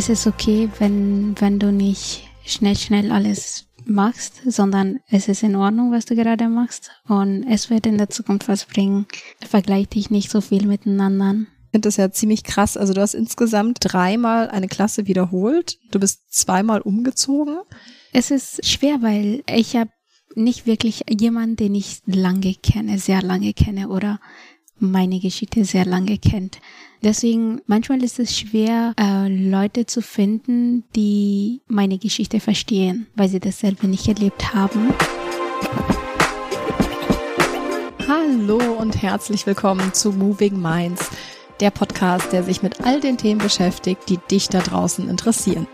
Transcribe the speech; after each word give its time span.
es 0.00 0.08
ist 0.08 0.26
okay, 0.26 0.70
wenn, 0.78 1.38
wenn 1.40 1.58
du 1.58 1.70
nicht 1.70 2.22
schnell, 2.46 2.74
schnell 2.74 3.12
alles 3.12 3.66
machst, 3.84 4.40
sondern 4.46 5.00
es 5.10 5.28
ist 5.28 5.42
in 5.42 5.54
Ordnung, 5.54 5.92
was 5.92 6.06
du 6.06 6.16
gerade 6.16 6.48
machst 6.48 6.90
und 7.06 7.44
es 7.46 7.68
wird 7.68 7.84
in 7.84 7.98
der 7.98 8.08
Zukunft 8.08 8.48
was 8.48 8.64
bringen. 8.64 9.04
Vergleich 9.46 9.90
dich 9.90 10.08
nicht 10.08 10.30
so 10.30 10.40
viel 10.40 10.66
miteinander. 10.66 11.34
Ich 11.66 11.72
finde 11.72 11.86
das 11.86 11.98
ja 11.98 12.10
ziemlich 12.10 12.44
krass. 12.44 12.78
Also 12.78 12.94
du 12.94 13.02
hast 13.02 13.12
insgesamt 13.12 13.76
dreimal 13.82 14.48
eine 14.48 14.68
Klasse 14.68 15.06
wiederholt. 15.06 15.78
Du 15.90 16.00
bist 16.00 16.32
zweimal 16.32 16.80
umgezogen. 16.80 17.58
Es 18.14 18.30
ist 18.30 18.64
schwer, 18.64 19.02
weil 19.02 19.42
ich 19.54 19.76
habe 19.76 19.90
nicht 20.34 20.64
wirklich 20.64 21.02
jemanden, 21.10 21.56
den 21.56 21.74
ich 21.74 22.00
lange 22.06 22.54
kenne, 22.54 22.98
sehr 22.98 23.20
lange 23.20 23.52
kenne 23.52 23.90
oder 23.90 24.18
meine 24.80 25.20
Geschichte 25.20 25.64
sehr 25.64 25.84
lange 25.84 26.18
kennt. 26.18 26.58
Deswegen 27.02 27.60
manchmal 27.66 28.02
ist 28.02 28.18
es 28.18 28.38
schwer, 28.38 28.94
äh, 28.98 29.28
Leute 29.28 29.86
zu 29.86 30.02
finden, 30.02 30.84
die 30.96 31.60
meine 31.68 31.98
Geschichte 31.98 32.40
verstehen, 32.40 33.06
weil 33.14 33.28
sie 33.28 33.40
dasselbe 33.40 33.86
nicht 33.86 34.08
erlebt 34.08 34.54
haben. 34.54 34.92
Hallo 38.08 38.58
und 38.78 39.00
herzlich 39.00 39.46
willkommen 39.46 39.92
zu 39.94 40.12
Moving 40.12 40.60
Minds, 40.60 41.10
der 41.60 41.70
Podcast, 41.70 42.32
der 42.32 42.42
sich 42.42 42.62
mit 42.62 42.80
all 42.82 43.00
den 43.00 43.16
Themen 43.18 43.40
beschäftigt, 43.40 44.08
die 44.08 44.18
dich 44.30 44.48
da 44.48 44.60
draußen 44.60 45.08
interessieren. 45.08 45.66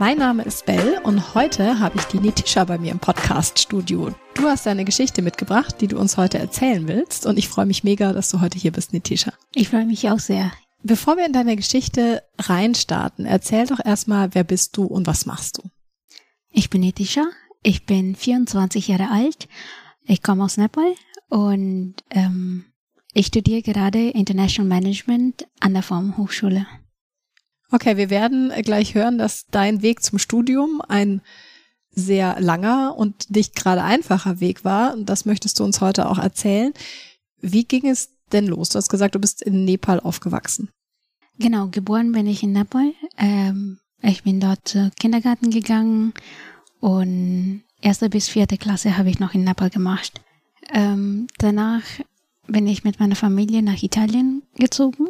Mein 0.00 0.18
Name 0.18 0.44
ist 0.44 0.64
Bell 0.64 1.00
und 1.02 1.34
heute 1.34 1.80
habe 1.80 1.98
ich 1.98 2.04
die 2.04 2.20
Nitisha 2.20 2.62
bei 2.64 2.78
mir 2.78 2.92
im 2.92 3.00
Podcast-Studio. 3.00 4.14
Du 4.34 4.42
hast 4.44 4.64
deine 4.64 4.84
Geschichte 4.84 5.22
mitgebracht, 5.22 5.80
die 5.80 5.88
du 5.88 5.98
uns 5.98 6.16
heute 6.16 6.38
erzählen 6.38 6.86
willst 6.86 7.26
und 7.26 7.36
ich 7.36 7.48
freue 7.48 7.66
mich 7.66 7.82
mega, 7.82 8.12
dass 8.12 8.30
du 8.30 8.40
heute 8.40 8.60
hier 8.60 8.70
bist, 8.70 8.92
Nitisha. 8.92 9.32
Ich 9.56 9.70
freue 9.70 9.86
mich 9.86 10.08
auch 10.08 10.20
sehr. 10.20 10.52
Bevor 10.84 11.16
wir 11.16 11.26
in 11.26 11.32
deine 11.32 11.56
Geschichte 11.56 12.22
reinstarten, 12.38 13.26
erzähl 13.26 13.66
doch 13.66 13.84
erstmal, 13.84 14.36
wer 14.36 14.44
bist 14.44 14.76
du 14.76 14.84
und 14.84 15.08
was 15.08 15.26
machst 15.26 15.58
du? 15.58 15.68
Ich 16.52 16.70
bin 16.70 16.82
Nitisha, 16.82 17.24
ich 17.64 17.84
bin 17.84 18.14
24 18.14 18.86
Jahre 18.86 19.10
alt, 19.10 19.48
ich 20.04 20.22
komme 20.22 20.44
aus 20.44 20.58
Nepal 20.58 20.94
und 21.28 21.96
ähm, 22.10 22.66
ich 23.14 23.26
studiere 23.26 23.62
gerade 23.62 24.10
International 24.10 24.68
Management 24.68 25.48
an 25.58 25.72
der 25.72 25.82
Form 25.82 26.16
Hochschule. 26.16 26.68
Okay, 27.70 27.96
wir 27.96 28.10
werden 28.10 28.50
gleich 28.62 28.94
hören, 28.94 29.18
dass 29.18 29.46
dein 29.50 29.82
Weg 29.82 30.02
zum 30.02 30.18
Studium 30.18 30.80
ein 30.88 31.20
sehr 31.90 32.40
langer 32.40 32.94
und 32.96 33.30
nicht 33.30 33.56
gerade 33.56 33.82
einfacher 33.82 34.40
Weg 34.40 34.64
war. 34.64 34.94
Und 34.94 35.08
das 35.08 35.26
möchtest 35.26 35.60
du 35.60 35.64
uns 35.64 35.80
heute 35.80 36.08
auch 36.08 36.18
erzählen. 36.18 36.72
Wie 37.40 37.64
ging 37.64 37.86
es 37.86 38.10
denn 38.32 38.46
los? 38.46 38.70
Du 38.70 38.76
hast 38.76 38.88
gesagt, 38.88 39.14
du 39.14 39.18
bist 39.18 39.42
in 39.42 39.64
Nepal 39.64 40.00
aufgewachsen. 40.00 40.70
Genau, 41.38 41.68
geboren 41.68 42.12
bin 42.12 42.26
ich 42.26 42.42
in 42.42 42.52
Nepal. 42.52 42.92
Ähm, 43.16 43.78
ich 44.02 44.22
bin 44.22 44.40
dort 44.40 44.76
Kindergarten 44.98 45.50
gegangen 45.50 46.14
und 46.80 47.62
erste 47.80 48.08
bis 48.08 48.28
vierte 48.28 48.58
Klasse 48.58 48.96
habe 48.96 49.10
ich 49.10 49.18
noch 49.18 49.34
in 49.34 49.44
Nepal 49.44 49.70
gemacht. 49.70 50.20
Ähm, 50.72 51.26
danach 51.38 51.82
bin 52.46 52.66
ich 52.66 52.84
mit 52.84 52.98
meiner 52.98 53.16
Familie 53.16 53.62
nach 53.62 53.82
Italien 53.82 54.42
gezogen. 54.56 55.08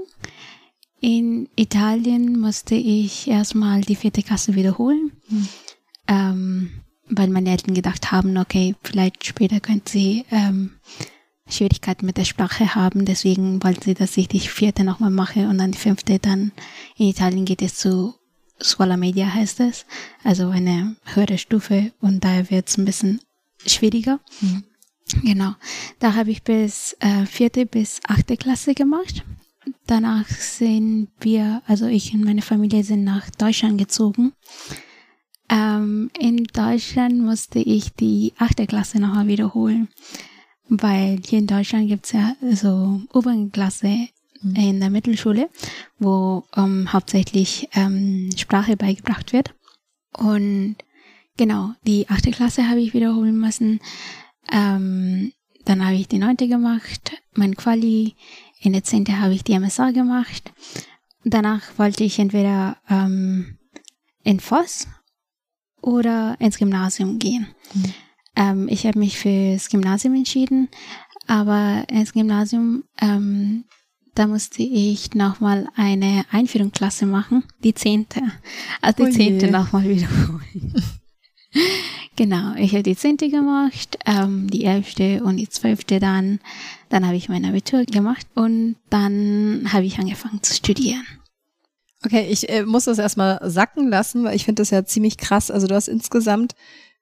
In 1.01 1.49
Italien 1.55 2.41
musste 2.41 2.75
ich 2.75 3.29
erstmal 3.29 3.83
die 3.83 3.95
vierte 3.95 4.23
Klasse 4.23 4.55
wiederholen, 4.57 5.13
mhm. 5.29 5.49
ähm, 6.09 6.71
weil 7.09 7.29
meine 7.29 7.51
Eltern 7.51 7.75
gedacht 7.75 8.11
haben, 8.11 8.37
okay, 8.37 8.75
vielleicht 8.83 9.25
später 9.25 9.61
könnte 9.61 9.93
sie 9.93 10.25
ähm, 10.31 10.73
Schwierigkeiten 11.49 12.05
mit 12.05 12.17
der 12.17 12.25
Sprache 12.25 12.75
haben. 12.75 13.05
Deswegen 13.05 13.63
wollten 13.63 13.83
sie, 13.83 13.95
dass 13.95 14.17
ich 14.17 14.29
die 14.29 14.41
vierte 14.41 14.83
nochmal 14.83 15.11
mache 15.11 15.49
und 15.49 15.59
dann 15.59 15.73
die 15.73 15.79
fünfte. 15.79 16.19
Dann 16.19 16.53
in 16.97 17.09
Italien 17.09 17.45
geht 17.45 17.63
es 17.63 17.77
zu 17.77 18.15
Scuola 18.61 18.97
Media 18.97 19.33
heißt 19.33 19.61
es, 19.61 19.87
also 20.25 20.49
eine 20.49 20.97
höhere 21.15 21.39
Stufe 21.39 21.93
und 22.01 22.25
daher 22.25 22.51
wird 22.51 22.69
es 22.69 22.77
ein 22.77 22.85
bisschen 22.85 23.21
schwieriger. 23.65 24.19
Mhm. 24.41 24.65
Genau, 25.23 25.55
da 26.01 26.15
habe 26.15 26.33
ich 26.33 26.43
bis 26.43 26.97
äh, 27.01 27.25
vierte 27.25 27.67
bis 27.67 28.01
achte 28.07 28.37
Klasse 28.37 28.75
gemacht 28.75 29.25
danach 29.87 30.29
sind 30.29 31.09
wir, 31.21 31.63
also 31.67 31.87
ich 31.87 32.15
und 32.15 32.25
meine 32.25 32.43
Familie 32.43 32.85
sind 32.85 33.05
nach 33.05 33.31
Deutschland 33.31 33.79
gezogen. 33.79 34.33
Ähm, 35.49 36.11
in 36.19 36.45
Deutschland 36.45 37.19
musste 37.19 37.59
ich 37.59 37.93
die 37.95 38.33
achte 38.39 38.67
Klasse 38.67 39.01
nochmal 39.01 39.29
wiederholen, 39.29 39.89
weil 40.69 41.21
hier 41.27 41.39
in 41.39 41.47
Deutschland 41.47 41.89
gibt's 41.89 42.13
ja 42.13 42.37
so 42.53 43.01
Oberklasse 43.13 44.09
mhm. 44.43 44.57
in 44.57 44.81
der 44.81 44.91
Mittelschule, 44.91 45.49
wo 45.99 46.45
ähm, 46.57 46.93
hauptsächlich 46.93 47.69
ähm, 47.75 48.31
Sprache 48.37 48.77
beigebracht 48.77 49.33
wird. 49.33 49.55
Und 50.17 50.77
genau, 51.37 51.73
die 51.87 52.09
achte 52.09 52.31
Klasse 52.31 52.69
habe 52.69 52.81
ich 52.81 52.93
wiederholen 52.93 53.39
müssen. 53.39 53.81
Ähm, 54.53 55.33
dann 55.65 55.85
habe 55.85 55.97
ich 55.97 56.09
die 56.09 56.19
neunte 56.19 56.49
gemacht, 56.49 57.13
mein 57.35 57.55
Quali 57.55 58.15
in 58.61 58.73
der 58.73 58.85
10. 58.85 59.21
habe 59.21 59.35
ich 59.35 59.45
die 59.45 59.59
MSA 59.59 59.91
gemacht. 59.91 60.53
Danach 61.25 61.63
wollte 61.79 62.05
ich 62.05 62.19
entweder 62.19 62.77
ähm, 62.89 63.59
in 64.23 64.41
Voss 64.41 64.87
oder 65.81 66.37
ins 66.41 66.59
Gymnasium 66.59 67.19
gehen. 67.19 67.49
Mhm. 67.75 67.95
Ähm, 68.37 68.69
ich 68.69 68.87
habe 68.87 68.99
mich 68.99 69.19
fürs 69.19 69.69
Gymnasium 69.69 70.15
entschieden, 70.15 70.69
aber 71.27 71.85
ins 71.89 72.13
Gymnasium, 72.13 72.85
ähm, 73.01 73.65
da 74.15 74.27
musste 74.27 74.63
ich 74.63 75.15
nochmal 75.15 75.69
eine 75.77 76.25
Einführungsklasse 76.31 77.07
machen, 77.07 77.45
die 77.63 77.75
zehnte. 77.75 78.21
Also 78.81 79.05
die 79.05 79.11
oh 79.11 79.13
zehnte 79.13 79.51
nochmal 79.51 79.89
wiederholen. 79.89 80.75
Genau, 82.19 82.53
ich 82.57 82.73
habe 82.73 82.83
die 82.83 82.97
zehnte 82.97 83.31
gemacht, 83.31 83.97
ähm, 84.05 84.51
die 84.51 84.65
elfte 84.65 85.23
und 85.23 85.37
die 85.37 85.49
zwölfte 85.49 86.01
dann. 86.01 86.41
Dann 86.89 87.07
habe 87.07 87.15
ich 87.15 87.29
mein 87.29 87.45
Abitur 87.45 87.85
gemacht 87.85 88.27
und 88.35 88.75
dann 88.91 89.69
habe 89.73 89.85
ich 89.85 90.01
angefangen 90.01 90.43
zu 90.43 90.53
studieren. 90.53 91.07
Okay, 92.05 92.27
ich 92.29 92.49
äh, 92.49 92.65
muss 92.65 92.87
das 92.87 92.99
erstmal 92.99 93.39
sacken 93.49 93.89
lassen, 93.89 94.25
weil 94.25 94.35
ich 94.35 94.45
finde 94.45 94.63
das 94.63 94.71
ja 94.71 94.85
ziemlich 94.85 95.17
krass. 95.17 95.49
Also 95.53 95.69
du 95.69 95.77
hast 95.77 95.87
insgesamt 95.87 96.57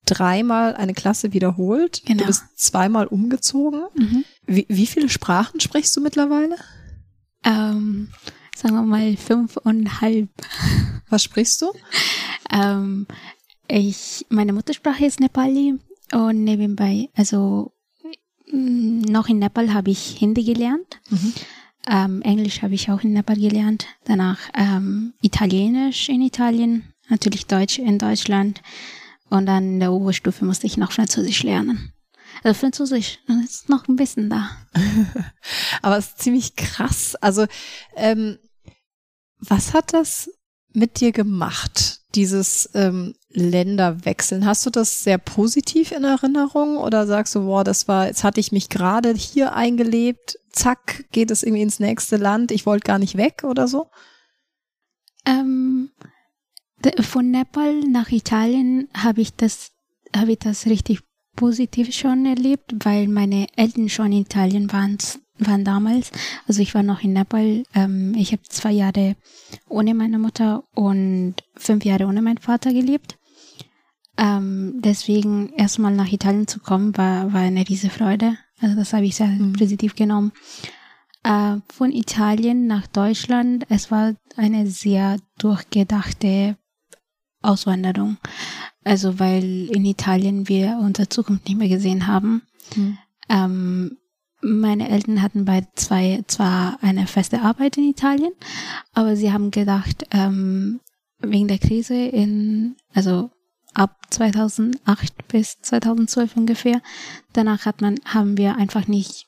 dreimal 0.04 0.74
eine 0.74 0.92
Klasse 0.92 1.32
wiederholt. 1.32 2.02
Genau. 2.04 2.20
Du 2.20 2.26
bist 2.26 2.44
zweimal 2.54 3.06
umgezogen. 3.06 3.84
Mhm. 3.94 4.24
Wie, 4.44 4.66
wie 4.68 4.86
viele 4.86 5.08
Sprachen 5.08 5.60
sprichst 5.60 5.96
du 5.96 6.02
mittlerweile? 6.02 6.56
Ähm, 7.42 8.08
sagen 8.54 8.74
wir 8.74 8.82
mal 8.82 9.16
fünfeinhalb. 9.16 10.28
Was 11.08 11.24
sprichst 11.24 11.62
du? 11.62 11.72
ähm, 12.52 13.06
ich, 13.68 14.26
meine 14.28 14.52
Muttersprache 14.52 15.04
ist 15.06 15.20
Nepali 15.20 15.74
und 16.12 16.44
nebenbei, 16.44 17.08
also 17.14 17.72
mm, 18.50 19.00
noch 19.02 19.28
in 19.28 19.38
Nepal 19.38 19.72
habe 19.72 19.90
ich 19.90 20.16
Hindi 20.18 20.44
gelernt. 20.44 21.00
Mhm. 21.10 21.32
Ähm, 21.88 22.22
Englisch 22.22 22.62
habe 22.62 22.74
ich 22.74 22.90
auch 22.90 23.02
in 23.02 23.12
Nepal 23.12 23.36
gelernt. 23.36 23.86
Danach 24.04 24.38
ähm, 24.54 25.14
Italienisch 25.22 26.08
in 26.08 26.20
Italien, 26.20 26.92
natürlich 27.08 27.46
Deutsch 27.46 27.78
in 27.78 27.98
Deutschland. 27.98 28.60
Und 29.28 29.46
dann 29.46 29.64
in 29.64 29.80
der 29.80 29.92
Oberstufe 29.92 30.44
musste 30.44 30.66
ich 30.66 30.76
noch 30.76 30.92
Französisch 30.92 31.42
lernen. 31.42 31.92
Also 32.42 32.58
Französisch 32.58 33.18
ist 33.44 33.68
noch 33.68 33.88
ein 33.88 33.96
bisschen 33.96 34.30
da. 34.30 34.50
Aber 35.82 35.96
es 35.96 36.08
ist 36.08 36.18
ziemlich 36.18 36.56
krass. 36.56 37.14
Also 37.16 37.46
ähm, 37.94 38.38
was 39.38 39.74
hat 39.74 39.92
das 39.92 40.30
mit 40.72 41.00
dir 41.00 41.12
gemacht, 41.12 42.00
dieses 42.16 42.70
ähm, 42.74 43.14
Länderwechseln? 43.28 44.46
Hast 44.46 44.64
du 44.66 44.70
das 44.70 45.04
sehr 45.04 45.18
positiv 45.18 45.92
in 45.92 46.04
Erinnerung 46.04 46.78
oder 46.78 47.06
sagst 47.06 47.34
du, 47.34 47.44
boah, 47.44 47.62
das 47.62 47.86
war, 47.86 48.06
jetzt 48.06 48.24
hatte 48.24 48.40
ich 48.40 48.52
mich 48.52 48.68
gerade 48.68 49.12
hier 49.14 49.54
eingelebt, 49.54 50.38
zack, 50.50 51.04
geht 51.12 51.30
es 51.30 51.42
irgendwie 51.42 51.62
ins 51.62 51.78
nächste 51.78 52.16
Land, 52.16 52.50
ich 52.50 52.66
wollte 52.66 52.84
gar 52.84 52.98
nicht 52.98 53.16
weg 53.16 53.44
oder 53.44 53.68
so? 53.68 53.90
Ähm, 55.26 55.90
von 57.00 57.30
Nepal 57.30 57.80
nach 57.80 58.10
Italien 58.10 58.88
habe 58.96 59.20
ich 59.20 59.34
das, 59.34 59.72
habe 60.14 60.32
ich 60.32 60.38
das 60.38 60.66
richtig 60.66 61.00
positiv 61.34 61.94
schon 61.94 62.24
erlebt, 62.26 62.72
weil 62.84 63.08
meine 63.08 63.46
Eltern 63.56 63.88
schon 63.88 64.06
in 64.06 64.22
Italien 64.22 64.72
waren 64.72 64.98
waren 65.38 65.64
damals, 65.64 66.12
also 66.46 66.62
ich 66.62 66.74
war 66.74 66.82
noch 66.82 67.02
in 67.02 67.12
Nepal, 67.12 67.64
ähm, 67.74 68.14
ich 68.16 68.32
habe 68.32 68.42
zwei 68.48 68.72
Jahre 68.72 69.16
ohne 69.68 69.94
meine 69.94 70.18
Mutter 70.18 70.64
und 70.74 71.34
fünf 71.56 71.84
Jahre 71.84 72.06
ohne 72.06 72.22
meinen 72.22 72.38
Vater 72.38 72.72
gelebt. 72.72 73.18
Ähm, 74.18 74.80
deswegen 74.82 75.50
erstmal 75.50 75.94
nach 75.94 76.10
Italien 76.10 76.46
zu 76.46 76.60
kommen, 76.60 76.96
war, 76.96 77.32
war 77.32 77.42
eine 77.42 77.68
riesige 77.68 77.92
Freude. 77.92 78.38
Also 78.60 78.76
das 78.76 78.92
habe 78.92 79.04
ich 79.04 79.16
sehr 79.16 79.26
mhm. 79.26 79.52
positiv 79.52 79.94
genommen. 79.94 80.32
Äh, 81.22 81.56
von 81.68 81.92
Italien 81.92 82.66
nach 82.66 82.86
Deutschland, 82.86 83.66
es 83.68 83.90
war 83.90 84.14
eine 84.36 84.66
sehr 84.66 85.18
durchgedachte 85.38 86.56
Auswanderung. 87.42 88.16
Also 88.84 89.18
weil 89.18 89.68
in 89.70 89.84
Italien 89.84 90.48
wir 90.48 90.78
unsere 90.80 91.08
Zukunft 91.08 91.46
nicht 91.48 91.58
mehr 91.58 91.68
gesehen 91.68 92.06
haben. 92.06 92.42
Mhm. 92.74 92.98
Ähm, 93.28 93.98
meine 94.46 94.88
Eltern 94.88 95.22
hatten 95.22 95.44
beide 95.44 95.66
zwei 95.74 96.22
zwar 96.26 96.78
eine 96.82 97.06
feste 97.06 97.42
Arbeit 97.42 97.76
in 97.76 97.88
Italien, 97.88 98.32
aber 98.94 99.16
sie 99.16 99.32
haben 99.32 99.50
gedacht, 99.50 100.06
ähm, 100.12 100.80
wegen 101.18 101.48
der 101.48 101.58
Krise 101.58 101.94
in, 101.94 102.76
also 102.94 103.30
ab 103.74 103.98
2008 104.10 105.28
bis 105.28 105.60
2012 105.60 106.36
ungefähr. 106.36 106.80
Danach 107.32 107.66
hat 107.66 107.80
man, 107.80 107.96
haben 108.04 108.36
wir 108.36 108.56
einfach 108.56 108.86
nicht, 108.86 109.26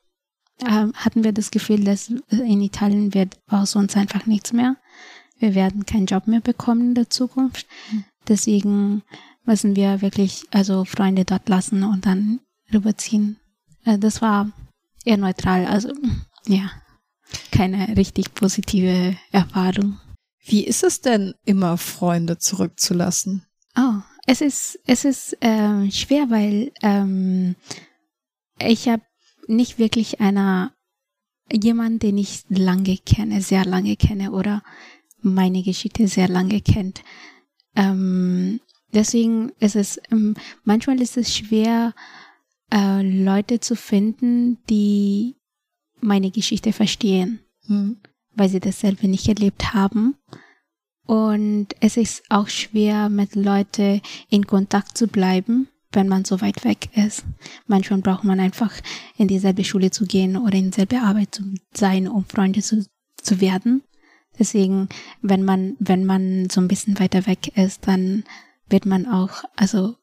äh, 0.61 0.87
hatten 0.94 1.25
wir 1.25 1.32
das 1.32 1.50
Gefühl, 1.50 1.85
dass 1.85 2.12
in 2.31 2.61
Italien 2.61 3.12
wird 3.15 3.38
aus 3.49 3.76
uns 3.76 3.97
einfach 3.97 4.26
nichts 4.26 4.53
mehr. 4.53 4.76
Wir 5.38 5.55
werden 5.55 5.87
keinen 5.87 6.06
Job 6.06 6.26
mehr 6.26 6.41
bekommen 6.41 6.88
in 6.88 6.94
der 6.94 7.11
Zukunft. 7.11 7.67
Mhm. 7.93 8.05
Deswegen 8.29 9.03
müssen 9.44 9.76
wir 9.76 10.03
wirklich, 10.03 10.44
also 10.50 10.85
Freunde 10.85 11.25
dort 11.25 11.49
lassen 11.49 11.85
und 11.85 12.06
dann 12.06 12.41
rüberziehen. 12.73 13.38
Äh, 13.85 13.99
das 13.99 14.23
war 14.23 14.50
eher 15.04 15.16
neutral, 15.16 15.66
also 15.66 15.92
ja, 16.46 16.70
keine 17.52 17.96
richtig 17.96 18.34
positive 18.34 19.16
Erfahrung. 19.32 19.98
Wie 20.44 20.64
ist 20.64 20.82
es 20.82 21.00
denn, 21.00 21.34
immer 21.44 21.76
Freunde 21.76 22.38
zurückzulassen? 22.38 23.44
Oh, 23.76 24.00
es 24.26 24.40
ist, 24.40 24.78
es 24.86 25.04
ist 25.04 25.36
äh, 25.42 25.90
schwer, 25.90 26.30
weil 26.30 26.72
ähm, 26.82 27.54
ich 28.58 28.88
habe 28.88 29.02
nicht 29.46 29.78
wirklich 29.78 30.20
einer 30.20 30.72
jemand, 31.50 32.02
den 32.02 32.18
ich 32.18 32.44
lange 32.48 32.96
kenne, 32.98 33.40
sehr 33.40 33.64
lange 33.64 33.96
kenne 33.96 34.32
oder 34.32 34.62
meine 35.20 35.62
Geschichte 35.62 36.08
sehr 36.08 36.28
lange 36.28 36.60
kennt. 36.60 37.02
Ähm, 37.74 38.60
deswegen 38.92 39.50
ist 39.60 39.76
es 39.76 40.00
ähm, 40.10 40.34
manchmal 40.64 41.00
ist 41.00 41.16
es 41.16 41.34
schwer, 41.34 41.94
äh, 42.73 43.03
Leute 43.03 43.61
zu 43.61 43.76
finden, 43.76 44.59
die 44.69 45.37
meine 46.00 46.31
Geschichte 46.31 46.73
verstehen. 46.73 47.41
Hm 47.67 47.99
weil 48.38 48.49
sie 48.49 48.61
dasselbe 48.61 49.09
nicht 49.09 49.29
erlebt 49.29 49.75
haben. 49.75 50.17
Und 51.05 51.69
es 51.81 51.97
ist 51.97 52.23
auch 52.29 52.49
schwer, 52.49 53.09
mit 53.09 53.35
Leuten 53.35 54.00
in 54.29 54.47
Kontakt 54.47 54.97
zu 54.97 55.09
bleiben, 55.09 55.69
wenn 55.93 56.09
man 56.09 56.25
so 56.25 56.41
weit 56.41 56.65
weg 56.65 56.91
ist. 56.94 57.25
Manchmal 57.67 58.00
braucht 58.00 58.25
man 58.25 58.41
einfach 58.41 58.73
in 59.17 59.26
dieselbe 59.26 59.65
Schule 59.65 59.91
zu 59.91 60.06
gehen 60.06 60.37
oder 60.37 60.55
in 60.55 60.70
dieselbe 60.70 61.00
Arbeit 61.00 61.35
zu 61.35 61.43
sein, 61.73 62.09
um 62.09 62.25
Freunde 62.26 62.61
zu, 62.61 62.87
zu 63.20 63.41
werden. 63.41 63.82
Deswegen, 64.38 64.88
wenn 65.23 65.44
man, 65.44 65.76
wenn 65.81 66.05
man 66.05 66.49
so 66.50 66.61
ein 66.61 66.69
bisschen 66.69 67.00
weiter 67.00 67.26
weg 67.26 67.56
ist, 67.56 67.88
dann 67.88 68.25
wird 68.69 68.85
man 68.87 69.06
auch, 69.06 69.44
also 69.56 69.97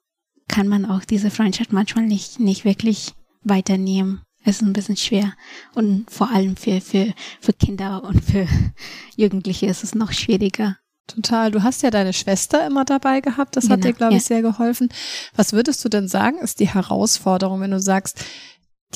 kann 0.48 0.68
man 0.68 0.86
auch 0.86 1.04
diese 1.06 1.32
Freundschaft 1.32 1.74
manchmal 1.74 2.06
nicht, 2.06 2.40
nicht 2.40 2.66
wirklich 2.66 3.14
weiternehmen 3.44 4.22
ist 4.46 4.62
ein 4.62 4.74
bisschen 4.74 4.98
schwer. 4.98 5.34
Und 5.74 6.10
vor 6.10 6.30
allem 6.32 6.56
für, 6.56 6.80
für, 6.80 7.14
für 7.42 7.54
Kinder 7.54 8.04
und 8.04 8.24
für 8.24 8.48
Jugendliche 9.16 9.66
ist 9.66 9.84
es 9.84 9.96
noch 9.96 10.12
schwieriger. 10.12 10.78
Total. 11.08 11.52
Du 11.52 11.62
hast 11.62 11.84
ja 11.84 11.92
deine 11.92 12.14
Schwester 12.14 12.66
immer 12.66 12.86
dabei 12.86 13.22
gehabt. 13.22 13.56
Das 13.56 13.66
genau, 13.66 13.76
hat 13.76 13.84
dir, 13.84 13.94
glaube 13.94 14.16
ich, 14.16 14.24
sehr 14.24 14.42
geholfen. 14.42 14.90
Was 15.36 15.54
würdest 15.54 15.84
du 15.86 15.90
denn 15.90 16.08
sagen, 16.08 16.40
ist 16.40 16.60
die 16.60 16.70
Herausforderung, 16.70 17.62
wenn 17.62 17.72
du 17.72 17.80
sagst, 17.80 18.24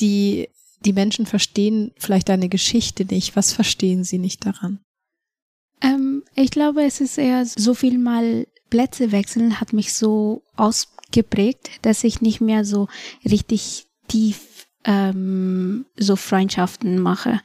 die, 0.00 0.48
die 0.84 0.92
Menschen 0.92 1.26
verstehen 1.26 1.92
vielleicht 1.98 2.28
deine 2.28 2.48
Geschichte 2.48 3.04
nicht. 3.04 3.36
Was 3.36 3.52
verstehen 3.52 4.02
sie 4.02 4.18
nicht 4.18 4.44
daran? 4.44 4.80
Ähm, 5.80 6.24
ich 6.34 6.50
glaube, 6.50 6.82
es 6.84 7.00
ist 7.00 7.16
eher 7.16 7.46
so 7.46 7.74
viel 7.74 7.98
mal 7.98 8.46
Plätze 8.70 9.10
wechseln 9.12 9.60
hat 9.60 9.72
mich 9.72 9.94
so 9.94 10.42
ausgeprägt, 11.10 11.70
dass 11.82 12.04
ich 12.04 12.20
nicht 12.20 12.40
mehr 12.40 12.64
so 12.64 12.88
richtig 13.24 13.86
tief 14.08 14.66
ähm, 14.84 15.86
so 15.96 16.16
Freundschaften 16.16 16.98
mache. 17.00 17.40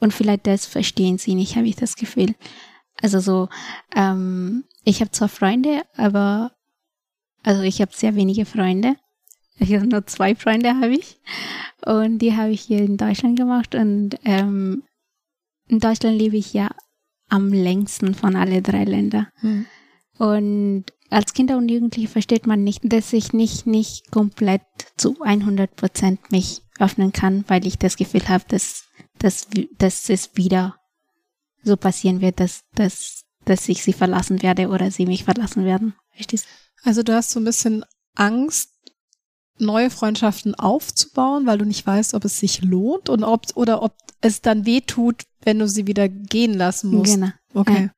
Und 0.00 0.14
vielleicht 0.14 0.46
das 0.46 0.66
verstehen 0.66 1.18
sie 1.18 1.34
nicht, 1.34 1.56
habe 1.56 1.66
ich 1.66 1.76
das 1.76 1.96
Gefühl. 1.96 2.34
Also 3.02 3.20
so, 3.20 3.48
ähm, 3.94 4.64
ich 4.84 5.00
habe 5.00 5.10
zwar 5.10 5.28
Freunde, 5.28 5.82
aber 5.96 6.52
also 7.42 7.62
ich 7.62 7.80
habe 7.80 7.92
sehr 7.94 8.14
wenige 8.14 8.46
Freunde. 8.46 8.96
Ich 9.58 9.74
habe 9.74 9.86
nur 9.86 10.06
zwei 10.06 10.34
Freunde 10.34 10.70
habe 10.70 10.94
ich. 10.94 11.18
Und 11.84 12.18
die 12.18 12.34
habe 12.34 12.50
ich 12.50 12.62
hier 12.62 12.78
in 12.78 12.96
Deutschland 12.96 13.38
gemacht. 13.38 13.74
Und 13.74 14.16
ähm, 14.24 14.84
in 15.68 15.80
Deutschland 15.80 16.18
lebe 16.18 16.36
ich 16.36 16.54
ja 16.54 16.70
am 17.28 17.52
längsten 17.52 18.14
von 18.14 18.36
alle 18.36 18.62
drei 18.62 18.84
Ländern. 18.84 19.28
Hm. 19.40 19.66
Und 20.18 20.84
als 21.10 21.34
Kinder 21.34 21.56
und 21.56 21.68
Jugendliche 21.68 22.08
versteht 22.08 22.46
man 22.46 22.62
nicht, 22.62 22.80
dass 22.84 23.12
ich 23.12 23.32
nicht, 23.32 23.66
nicht 23.66 24.10
komplett 24.10 24.62
zu 24.96 25.20
100 25.20 25.74
Prozent 25.74 26.30
mich 26.30 26.62
öffnen 26.78 27.12
kann, 27.12 27.44
weil 27.48 27.66
ich 27.66 27.78
das 27.78 27.96
Gefühl 27.96 28.28
habe, 28.28 28.44
dass, 28.48 28.84
dass, 29.18 29.48
dass 29.76 30.08
es 30.08 30.30
wieder 30.36 30.76
so 31.62 31.76
passieren 31.76 32.20
wird, 32.20 32.40
dass, 32.40 32.62
dass, 32.74 33.24
dass 33.44 33.68
ich 33.68 33.82
sie 33.82 33.92
verlassen 33.92 34.42
werde 34.42 34.68
oder 34.68 34.90
sie 34.90 35.06
mich 35.06 35.24
verlassen 35.24 35.64
werden. 35.64 35.94
Verstehst 36.12 36.46
Also 36.84 37.02
du 37.02 37.12
hast 37.12 37.30
so 37.30 37.40
ein 37.40 37.44
bisschen 37.44 37.84
Angst, 38.14 38.70
neue 39.58 39.90
Freundschaften 39.90 40.54
aufzubauen, 40.54 41.44
weil 41.46 41.58
du 41.58 41.66
nicht 41.66 41.86
weißt, 41.86 42.14
ob 42.14 42.24
es 42.24 42.38
sich 42.38 42.62
lohnt 42.62 43.08
und 43.08 43.24
ob, 43.24 43.46
oder 43.56 43.82
ob 43.82 43.94
es 44.20 44.40
dann 44.40 44.64
weh 44.64 44.80
tut, 44.80 45.24
wenn 45.42 45.58
du 45.58 45.68
sie 45.68 45.86
wieder 45.86 46.08
gehen 46.08 46.54
lassen 46.54 46.90
musst. 46.90 47.14
Genau. 47.14 47.30
Okay. 47.52 47.84
Ja. 47.84 47.90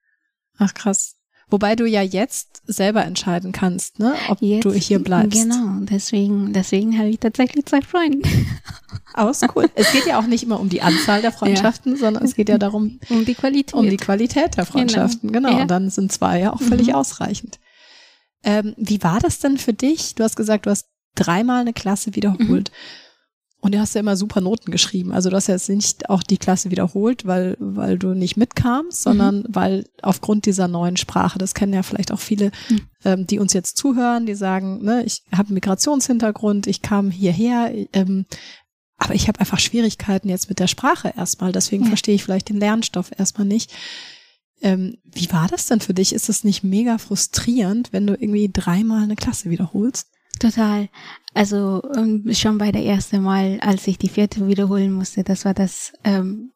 Ach 0.59 0.75
krass. 0.75 1.17
Wobei 1.53 1.77
du 1.77 1.87
ja 1.87 2.01
jetzt 2.01 2.63
selber 2.67 3.05
entscheiden 3.05 3.53
kannst, 3.53 3.99
ne, 3.99 4.15
ob 4.29 4.41
jetzt, 4.41 4.65
du 4.65 4.73
hier 4.73 4.99
bleibst. 4.99 5.43
Genau, 5.43 5.81
deswegen, 5.81 6.55
deswegen 6.55 6.97
habe 6.97 7.11
ich 7.11 7.19
tatsächlich 7.19 7.67
zwei 7.67 7.83
Freunde. 7.83 8.27
Aus 9.15 9.43
cool. 9.55 9.69
Es 9.75 9.93
geht 9.93 10.07
ja 10.07 10.19
auch 10.19 10.27
nicht 10.27 10.45
immer 10.45 10.59
um 10.59 10.71
die 10.71 10.81
Anzahl 10.81 11.21
der 11.21 11.31
Freundschaften, 11.31 11.93
ja. 11.93 11.99
sondern 11.99 12.25
es 12.25 12.35
geht 12.35 12.49
ja 12.49 12.57
darum, 12.57 12.99
um 13.11 13.27
die 13.27 13.35
Qualität. 13.35 13.75
Um 13.75 13.89
die 13.89 13.99
Qualität 13.99 14.57
der 14.57 14.65
Freundschaften, 14.65 15.31
genau. 15.31 15.49
genau. 15.49 15.59
Ja. 15.59 15.63
Und 15.63 15.71
dann 15.71 15.91
sind 15.91 16.11
zwei 16.11 16.41
ja 16.41 16.55
auch 16.55 16.63
völlig 16.63 16.89
mhm. 16.89 16.95
ausreichend. 16.95 17.59
Ähm, 18.43 18.75
wie 18.79 19.03
war 19.03 19.21
das 19.21 19.39
denn 19.39 19.59
für 19.59 19.75
dich? 19.75 20.15
Du 20.15 20.25
hast 20.25 20.37
gesagt, 20.37 20.65
du 20.65 20.71
hast 20.71 20.87
dreimal 21.15 21.61
eine 21.61 21.75
Klasse 21.75 22.15
wiederholt. 22.15 22.71
Mhm. 22.71 23.12
Und 23.65 23.77
du 23.77 23.79
hast 23.79 23.95
ja 23.95 24.01
immer 24.01 24.17
super 24.17 24.41
Noten 24.41 24.73
geschrieben. 24.73 25.13
Also 25.13 25.31
du 25.31 25.37
hast 25.37 25.47
ja 25.47 25.55
jetzt 25.55 25.69
nicht 25.69 26.11
auch 26.11 26.25
die 26.25 26.37
Klasse 26.37 26.73
wiederholt, 26.73 27.27
weil, 27.27 27.57
weil 27.61 27.97
du 27.97 28.09
nicht 28.09 28.37
mitkamst, 28.37 29.03
sondern 29.03 29.39
mhm. 29.39 29.47
weil 29.51 29.85
aufgrund 30.03 30.47
dieser 30.47 30.67
neuen 30.67 30.97
Sprache, 30.97 31.39
das 31.39 31.55
kennen 31.55 31.73
ja 31.73 31.85
vielleicht 31.85 32.11
auch 32.11 32.19
viele, 32.19 32.51
mhm. 32.69 32.81
ähm, 33.05 33.27
die 33.29 33.39
uns 33.39 33.53
jetzt 33.53 33.77
zuhören, 33.77 34.27
die 34.27 34.35
sagen, 34.35 34.83
ne, 34.83 35.05
ich 35.05 35.23
habe 35.31 35.47
einen 35.47 35.55
Migrationshintergrund, 35.55 36.67
ich 36.67 36.83
kam 36.83 37.13
hierher, 37.13 37.73
ähm, 37.93 38.27
aber 38.97 39.15
ich 39.15 39.29
habe 39.29 39.39
einfach 39.39 39.61
Schwierigkeiten 39.61 40.29
jetzt 40.29 40.49
mit 40.49 40.59
der 40.59 40.67
Sprache 40.67 41.15
erstmal. 41.17 41.53
Deswegen 41.53 41.85
ja. 41.85 41.89
verstehe 41.91 42.17
ich 42.17 42.25
vielleicht 42.25 42.49
den 42.49 42.59
Lernstoff 42.59 43.13
erstmal 43.17 43.47
nicht. 43.47 43.73
Ähm, 44.61 44.97
wie 45.05 45.31
war 45.31 45.47
das 45.47 45.67
denn 45.67 45.81
für 45.81 45.95
dich? 45.95 46.13
Ist 46.13 46.29
das 46.29 46.43
nicht 46.43 46.65
mega 46.65 46.99
frustrierend, 46.99 47.93
wenn 47.93 48.09
du 48.09 48.15
irgendwie 48.15 48.51
dreimal 48.53 49.05
eine 49.05 49.15
Klasse 49.15 49.51
wiederholst? 49.51 50.09
Total. 50.43 50.89
Also 51.35 51.83
ähm, 51.97 52.25
schon 52.33 52.59
bei 52.59 52.73
der 52.73 52.85
ersten 52.85 53.23
Mal, 53.23 53.61
als 53.61 53.87
ich 53.87 53.97
die 53.97 54.09
vierte 54.09 54.49
wiederholen 54.49 54.93
musste, 54.93 55.23
das 55.23 55.45
war 55.45 55.55
das 55.55 55.93
ähm, 56.03 56.51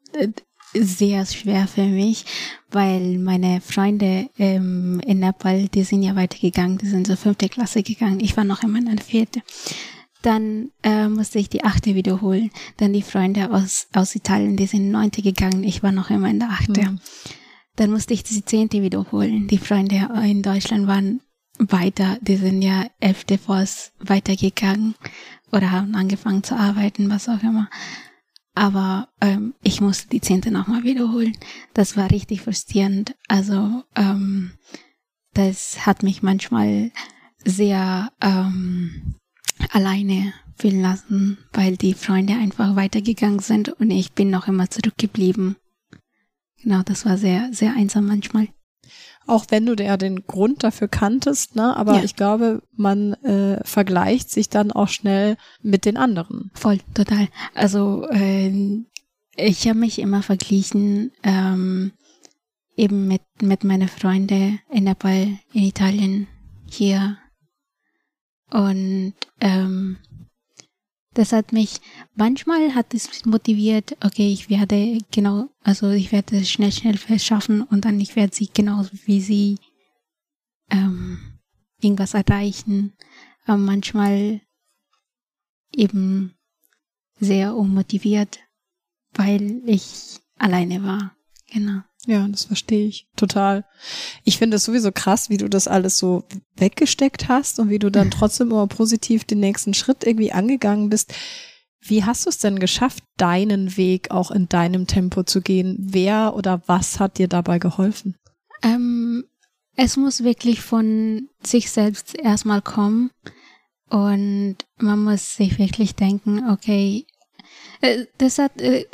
sehr 0.74 1.24
schwer 1.24 1.68
für 1.68 1.86
mich, 1.86 2.24
weil 2.68 3.18
meine 3.18 3.60
Freunde 3.60 4.28
ähm, 4.38 5.00
in 5.06 5.20
Nepal, 5.20 5.68
die 5.68 5.84
sind 5.84 6.02
ja 6.02 6.16
weitergegangen, 6.16 6.78
die 6.78 6.88
sind 6.88 7.06
zur 7.06 7.16
fünfte 7.16 7.48
Klasse 7.48 7.84
gegangen. 7.84 8.18
Ich 8.18 8.36
war 8.36 8.42
noch 8.42 8.64
immer 8.64 8.78
in 8.78 8.86
der 8.86 9.04
vierte. 9.04 9.40
Dann 10.22 10.72
äh, 10.82 11.06
musste 11.06 11.38
ich 11.38 11.48
die 11.48 11.62
achte 11.62 11.94
wiederholen. 11.94 12.50
Dann 12.78 12.92
die 12.92 13.02
Freunde 13.02 13.52
aus, 13.52 13.86
aus 13.94 14.16
Italien, 14.16 14.56
die 14.56 14.66
sind 14.66 14.90
neunte 14.90 15.22
gegangen. 15.22 15.62
Ich 15.62 15.84
war 15.84 15.92
noch 15.92 16.10
immer 16.10 16.28
in 16.28 16.40
der 16.40 16.50
achte. 16.50 16.90
Mhm. 16.90 17.00
Dann 17.76 17.92
musste 17.92 18.14
ich 18.14 18.24
die 18.24 18.44
zehnte 18.44 18.82
wiederholen. 18.82 19.46
Die 19.46 19.58
Freunde 19.58 20.08
in 20.24 20.42
Deutschland 20.42 20.88
waren 20.88 21.20
weiter, 21.58 22.18
die 22.20 22.36
sind 22.36 22.62
ja 22.62 22.86
elfte 23.00 23.38
Vors 23.38 23.92
weitergegangen 23.98 24.94
oder 25.52 25.70
haben 25.70 25.94
angefangen 25.94 26.42
zu 26.42 26.56
arbeiten, 26.56 27.10
was 27.10 27.28
auch 27.28 27.42
immer. 27.42 27.68
Aber 28.54 29.08
ähm, 29.20 29.54
ich 29.62 29.80
musste 29.80 30.08
die 30.08 30.20
zehnte 30.20 30.50
nochmal 30.50 30.82
wiederholen. 30.84 31.36
Das 31.74 31.96
war 31.96 32.10
richtig 32.10 32.40
frustrierend. 32.40 33.14
Also 33.28 33.84
ähm, 33.94 34.52
das 35.34 35.84
hat 35.84 36.02
mich 36.02 36.22
manchmal 36.22 36.90
sehr 37.44 38.10
ähm, 38.22 39.16
alleine 39.70 40.32
fühlen 40.56 40.80
lassen, 40.80 41.38
weil 41.52 41.76
die 41.76 41.92
Freunde 41.94 42.32
einfach 42.34 42.76
weitergegangen 42.76 43.40
sind 43.40 43.68
und 43.68 43.90
ich 43.90 44.12
bin 44.12 44.30
noch 44.30 44.48
immer 44.48 44.70
zurückgeblieben. 44.70 45.56
Genau, 46.62 46.82
das 46.82 47.04
war 47.04 47.18
sehr, 47.18 47.52
sehr 47.52 47.74
einsam 47.74 48.06
manchmal. 48.06 48.48
Auch 49.26 49.46
wenn 49.48 49.66
du 49.66 49.74
ja 49.74 49.96
den 49.96 50.26
Grund 50.26 50.62
dafür 50.62 50.88
kanntest, 50.88 51.56
ne? 51.56 51.76
Aber 51.76 51.96
ja. 51.96 52.04
ich 52.04 52.14
glaube, 52.14 52.62
man 52.76 53.14
äh, 53.24 53.60
vergleicht 53.64 54.30
sich 54.30 54.48
dann 54.48 54.70
auch 54.70 54.88
schnell 54.88 55.36
mit 55.62 55.84
den 55.84 55.96
anderen. 55.96 56.50
Voll, 56.54 56.78
total. 56.94 57.28
Also 57.54 58.08
äh, 58.10 58.84
ich 59.36 59.68
habe 59.68 59.78
mich 59.78 59.98
immer 59.98 60.22
verglichen 60.22 61.12
ähm, 61.22 61.92
eben 62.76 63.08
mit 63.08 63.22
mit 63.40 63.64
meinen 63.64 63.88
Freunden 63.88 64.60
in 64.70 64.84
Nepal, 64.84 65.38
in 65.52 65.62
Italien, 65.64 66.28
hier 66.68 67.18
und 68.50 69.14
ähm, 69.40 69.98
das 71.18 71.32
hat 71.32 71.52
mich, 71.52 71.80
manchmal 72.14 72.74
hat 72.74 72.92
es 72.94 73.24
motiviert, 73.24 73.96
okay, 74.04 74.32
ich 74.32 74.50
werde 74.50 74.98
genau, 75.10 75.48
also 75.62 75.90
ich 75.90 76.12
werde 76.12 76.38
es 76.38 76.50
schnell, 76.50 76.72
schnell 76.72 76.96
verschaffen 76.96 77.62
und 77.62 77.84
dann 77.84 78.00
ich 78.00 78.16
werde 78.16 78.34
sie 78.34 78.50
genauso 78.52 78.90
wie 79.06 79.20
sie 79.20 79.58
ähm, 80.70 81.18
irgendwas 81.80 82.14
erreichen, 82.14 82.92
aber 83.44 83.58
manchmal 83.58 84.40
eben 85.74 86.34
sehr 87.18 87.54
unmotiviert, 87.54 88.40
weil 89.14 89.62
ich 89.66 90.18
alleine 90.38 90.82
war. 90.82 91.16
Genau. 91.50 91.80
Ja, 92.06 92.26
das 92.28 92.44
verstehe 92.44 92.86
ich 92.86 93.08
total. 93.16 93.64
Ich 94.22 94.38
finde 94.38 94.56
es 94.56 94.64
sowieso 94.64 94.92
krass, 94.92 95.28
wie 95.28 95.38
du 95.38 95.48
das 95.48 95.66
alles 95.66 95.98
so 95.98 96.24
weggesteckt 96.56 97.28
hast 97.28 97.58
und 97.58 97.68
wie 97.68 97.80
du 97.80 97.90
dann 97.90 98.10
trotzdem 98.12 98.50
immer 98.50 98.66
positiv 98.68 99.24
den 99.24 99.40
nächsten 99.40 99.74
Schritt 99.74 100.04
irgendwie 100.04 100.32
angegangen 100.32 100.88
bist. 100.88 101.12
Wie 101.80 102.04
hast 102.04 102.24
du 102.24 102.30
es 102.30 102.38
denn 102.38 102.58
geschafft, 102.58 103.04
deinen 103.16 103.76
Weg 103.76 104.10
auch 104.10 104.30
in 104.30 104.48
deinem 104.48 104.86
Tempo 104.86 105.24
zu 105.24 105.40
gehen? 105.40 105.76
Wer 105.80 106.34
oder 106.34 106.62
was 106.66 107.00
hat 107.00 107.18
dir 107.18 107.28
dabei 107.28 107.58
geholfen? 107.58 108.16
Ähm, 108.62 109.24
es 109.74 109.96
muss 109.96 110.24
wirklich 110.24 110.62
von 110.62 111.28
sich 111.42 111.70
selbst 111.70 112.16
erstmal 112.18 112.62
kommen 112.62 113.10
und 113.88 114.56
man 114.78 115.04
muss 115.04 115.36
sich 115.36 115.58
wirklich 115.58 115.94
denken, 115.94 116.50
okay, 116.50 117.06
äh, 117.80 118.06
das 118.18 118.38
hat, 118.38 118.60
äh, 118.60 118.86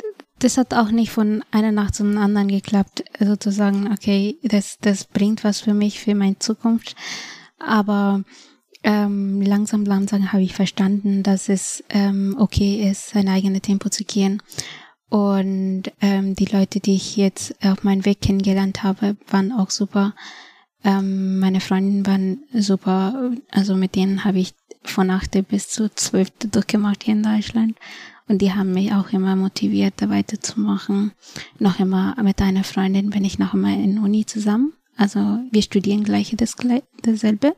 das 0.43 0.57
hat 0.57 0.73
auch 0.73 0.91
nicht 0.91 1.11
von 1.11 1.43
einer 1.51 1.71
Nacht 1.71 1.95
zum 1.95 2.17
anderen 2.17 2.49
geklappt, 2.49 3.03
sozusagen, 3.19 3.91
okay, 3.91 4.37
das, 4.43 4.77
das 4.81 5.05
bringt 5.05 5.43
was 5.43 5.61
für 5.61 5.73
mich, 5.73 5.99
für 5.99 6.15
meine 6.15 6.39
Zukunft. 6.39 6.95
Aber 7.59 8.23
ähm, 8.83 9.41
langsam, 9.41 9.85
langsam 9.85 10.33
habe 10.33 10.43
ich 10.43 10.53
verstanden, 10.53 11.23
dass 11.23 11.47
es 11.47 11.83
ähm, 11.89 12.35
okay 12.37 12.89
ist, 12.89 13.09
sein 13.09 13.29
eigenes 13.29 13.61
Tempo 13.61 13.89
zu 13.89 14.03
gehen. 14.03 14.41
Und 15.09 15.83
ähm, 16.01 16.35
die 16.35 16.45
Leute, 16.45 16.79
die 16.79 16.95
ich 16.95 17.15
jetzt 17.15 17.55
auf 17.63 17.83
meinem 17.83 18.03
Weg 18.03 18.19
kennengelernt 18.19 18.83
habe, 18.83 19.15
waren 19.27 19.51
auch 19.51 19.69
super. 19.69 20.13
Ähm, 20.83 21.39
meine 21.39 21.61
Freundinnen 21.61 22.05
waren 22.05 22.43
super. 22.51 23.31
Also 23.51 23.75
mit 23.75 23.95
denen 23.95 24.25
habe 24.25 24.39
ich 24.39 24.53
von 24.83 25.09
8. 25.09 25.47
bis 25.47 25.69
zu 25.69 25.93
12. 25.93 26.51
durchgemacht 26.51 27.03
hier 27.03 27.13
in 27.13 27.23
Deutschland. 27.23 27.77
Und 28.27 28.41
die 28.41 28.53
haben 28.53 28.73
mich 28.73 28.93
auch 28.93 29.11
immer 29.11 29.35
motiviert, 29.35 29.95
da 29.97 30.09
weiterzumachen. 30.09 31.11
Noch 31.59 31.79
immer 31.79 32.15
mit 32.23 32.41
einer 32.41 32.63
Freundin 32.63 33.09
bin 33.09 33.25
ich 33.25 33.39
noch 33.39 33.53
immer 33.53 33.73
in 33.73 33.99
Uni 33.99 34.25
zusammen. 34.25 34.73
Also 34.95 35.39
wir 35.51 35.61
studieren 35.61 36.03
gleich 36.03 36.33
das, 36.37 36.55
dasselbe. 37.01 37.55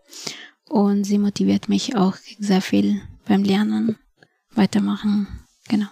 Und 0.68 1.04
sie 1.04 1.20
motiviert 1.20 1.70
mich 1.70 1.96
auch 1.96 2.16
sehr 2.40 2.62
viel 2.62 3.02
beim 3.28 3.44
Lernen, 3.44 3.98
weitermachen. 4.56 5.28
Genau. 5.68 5.88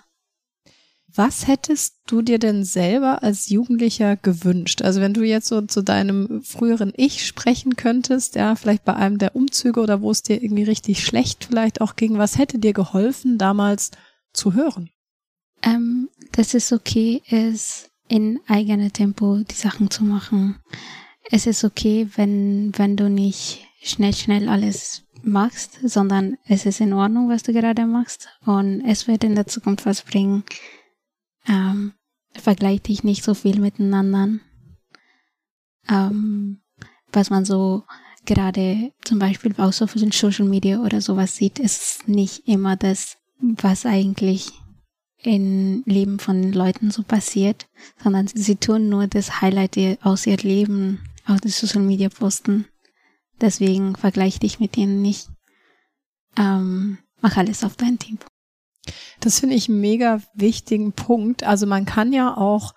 Was 1.16 1.46
hättest 1.46 1.98
du 2.08 2.24
dir 2.24 2.40
denn 2.40 2.64
selber 2.64 3.22
als 3.22 3.48
Jugendlicher 3.50 4.16
gewünscht? 4.16 4.82
Also 4.82 5.00
wenn 5.00 5.14
du 5.14 5.22
jetzt 5.22 5.48
so 5.48 5.62
zu 5.62 5.84
deinem 5.84 6.42
früheren 6.42 6.92
Ich 6.96 7.28
sprechen 7.28 7.76
könntest, 7.76 8.34
ja, 8.34 8.56
vielleicht 8.56 8.84
bei 8.84 8.96
einem 8.96 9.20
der 9.20 9.36
Umzüge 9.36 9.80
oder 9.80 10.02
wo 10.02 10.10
es 10.10 10.24
dir 10.24 10.42
irgendwie 10.42 10.64
richtig 10.64 11.06
schlecht 11.06 11.46
vielleicht 11.46 11.82
auch 11.82 11.96
ging, 11.96 12.18
was 12.18 12.40
hätte 12.40 12.58
dir 12.58 12.74
geholfen, 12.74 13.38
damals 13.38 13.92
zu 14.34 14.54
hören? 14.54 14.90
Ähm, 15.62 16.10
dass 16.32 16.54
es 16.54 16.74
okay 16.74 17.22
ist, 17.28 17.90
in 18.08 18.40
eigenem 18.48 18.92
Tempo 18.92 19.38
die 19.38 19.56
Sachen 19.56 19.90
zu 19.90 20.04
machen. 20.04 20.60
Es 21.32 21.48
ist 21.48 21.64
okay, 21.64 22.08
wenn, 22.16 22.72
wenn 22.78 22.98
du 22.98 23.10
nicht 23.10 23.66
schnell, 23.82 24.14
schnell 24.14 24.50
alles 24.50 25.04
machst, 25.24 25.80
sondern 25.84 26.38
es 26.46 26.66
ist 26.66 26.82
in 26.82 26.94
Ordnung, 26.94 27.30
was 27.30 27.44
du 27.44 27.54
gerade 27.54 27.86
machst 27.86 28.28
und 28.46 28.82
es 28.86 29.08
wird 29.08 29.24
in 29.24 29.36
der 29.36 29.48
Zukunft 29.48 29.86
was 29.86 30.02
bringen. 30.02 30.44
Ähm, 31.48 31.94
vergleich 32.34 32.82
dich 32.82 33.04
nicht 33.04 33.24
so 33.24 33.34
viel 33.34 33.60
miteinander. 33.60 34.40
Ähm, 35.90 36.62
was 37.12 37.30
man 37.30 37.46
so 37.46 37.84
gerade 38.26 38.92
zum 39.04 39.20
Beispiel 39.20 39.54
auch 39.58 39.74
so 39.74 39.88
für 39.88 40.00
den 40.00 40.12
Social 40.12 40.46
Media 40.46 40.80
oder 40.80 41.02
sowas 41.02 41.36
sieht, 41.36 41.60
ist 41.60 42.08
nicht 42.08 42.48
immer 42.48 42.76
das 42.76 43.18
was 43.44 43.86
eigentlich 43.86 44.52
im 45.22 45.84
Leben 45.86 46.20
von 46.20 46.52
Leuten 46.52 46.92
so 46.92 47.04
passiert, 47.04 47.68
sondern 48.02 48.28
sie 48.28 48.56
tun 48.56 48.90
nur 48.90 49.08
das 49.08 49.42
Highlight 49.42 49.78
aus 50.02 50.26
ihr 50.26 50.38
Leben 50.38 51.00
auf 51.26 51.42
den 51.42 51.52
Social 51.52 51.82
Media 51.82 52.10
posten. 52.10 52.66
Deswegen 53.40 53.96
vergleiche 53.96 54.40
dich 54.40 54.60
mit 54.60 54.76
denen 54.76 55.02
nicht. 55.02 55.30
Ähm, 56.38 56.98
mach 57.22 57.38
alles 57.38 57.64
auf 57.64 57.76
dein 57.76 58.00
Tempo. 58.00 58.26
Das 59.20 59.40
finde 59.40 59.56
ich 59.56 59.70
einen 59.70 59.82
mega 59.82 60.22
wichtigen 60.34 60.92
Punkt. 60.92 61.44
Also 61.44 61.66
man 61.66 61.86
kann 61.86 62.12
ja 62.12 62.36
auch 62.36 62.74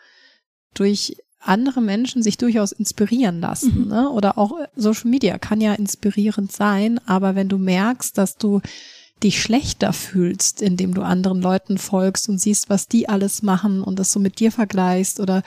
durch 0.74 1.16
andere 1.40 1.80
Menschen 1.80 2.22
sich 2.22 2.38
durchaus 2.38 2.72
inspirieren 2.72 3.40
lassen. 3.40 3.84
Mhm. 3.84 3.88
Ne? 3.88 4.10
Oder 4.10 4.38
auch 4.38 4.52
Social 4.74 5.10
Media 5.10 5.38
kann 5.38 5.60
ja 5.60 5.74
inspirierend 5.74 6.52
sein, 6.52 7.00
aber 7.06 7.34
wenn 7.34 7.48
du 7.48 7.58
merkst, 7.58 8.16
dass 8.18 8.36
du 8.36 8.60
dich 9.22 9.40
schlechter 9.40 9.92
fühlst, 9.92 10.60
indem 10.62 10.94
du 10.94 11.02
anderen 11.02 11.40
Leuten 11.40 11.78
folgst 11.78 12.28
und 12.28 12.38
siehst, 12.38 12.68
was 12.68 12.86
die 12.86 13.08
alles 13.08 13.42
machen 13.42 13.82
und 13.82 13.98
das 13.98 14.12
so 14.12 14.20
mit 14.20 14.40
dir 14.40 14.52
vergleichst 14.52 15.20
oder 15.20 15.42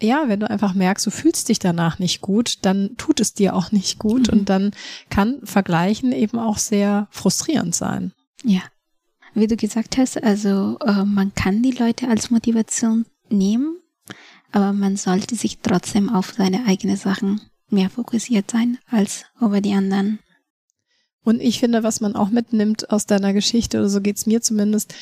ja, 0.00 0.24
wenn 0.26 0.40
du 0.40 0.50
einfach 0.50 0.74
merkst, 0.74 1.06
du 1.06 1.10
fühlst 1.10 1.48
dich 1.48 1.60
danach 1.60 1.98
nicht 1.98 2.20
gut, 2.20 2.58
dann 2.62 2.96
tut 2.96 3.20
es 3.20 3.34
dir 3.34 3.54
auch 3.54 3.70
nicht 3.70 3.98
gut 3.98 4.32
mhm. 4.32 4.38
und 4.38 4.48
dann 4.48 4.72
kann 5.10 5.40
Vergleichen 5.44 6.12
eben 6.12 6.38
auch 6.38 6.58
sehr 6.58 7.06
frustrierend 7.10 7.74
sein. 7.74 8.12
Ja. 8.42 8.62
Wie 9.34 9.46
du 9.46 9.56
gesagt 9.56 9.96
hast, 9.96 10.22
also 10.22 10.78
äh, 10.80 11.04
man 11.04 11.34
kann 11.34 11.62
die 11.62 11.70
Leute 11.70 12.08
als 12.08 12.30
Motivation 12.30 13.06
nehmen, 13.30 13.78
aber 14.50 14.72
man 14.72 14.96
sollte 14.96 15.36
sich 15.36 15.58
trotzdem 15.60 16.10
auf 16.10 16.34
seine 16.36 16.66
eigenen 16.66 16.96
Sachen 16.96 17.40
mehr 17.70 17.88
fokussiert 17.88 18.50
sein 18.50 18.78
als 18.90 19.24
über 19.40 19.60
die 19.62 19.72
anderen. 19.72 20.18
Und 21.24 21.40
ich 21.40 21.60
finde, 21.60 21.82
was 21.82 22.00
man 22.00 22.16
auch 22.16 22.30
mitnimmt 22.30 22.90
aus 22.90 23.06
deiner 23.06 23.32
Geschichte, 23.32 23.78
oder 23.78 23.88
so 23.88 24.00
geht's 24.00 24.26
mir 24.26 24.42
zumindest, 24.42 24.94